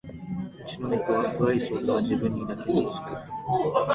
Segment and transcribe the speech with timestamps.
[0.07, 3.03] うちのネコは無愛想だが自分にだけなつく